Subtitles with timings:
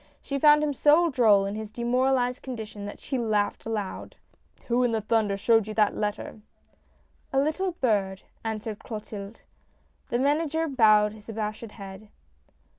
[0.19, 4.15] She found him so droll in his demoralized condition, that she laughed aloud."
[4.67, 6.41] Who in thunder showed you that letter?""
[7.31, 9.41] A little bird," answered Clotilde.
[10.09, 12.09] The Manager bowed his abashed head.